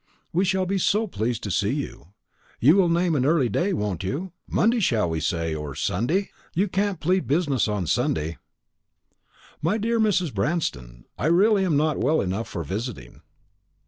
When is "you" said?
1.73-2.07, 2.59-2.75, 4.03-4.31, 6.55-6.67